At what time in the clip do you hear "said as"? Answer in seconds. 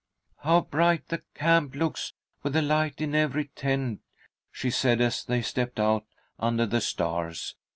4.71-5.23